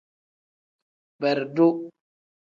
Beredu. 1.21 1.69